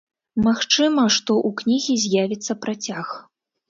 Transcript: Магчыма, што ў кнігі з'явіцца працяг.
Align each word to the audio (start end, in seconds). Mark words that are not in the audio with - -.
Магчыма, 0.45 1.03
што 1.17 1.31
ў 1.51 1.61
кнігі 1.61 2.01
з'явіцца 2.09 2.61
працяг. 2.67 3.19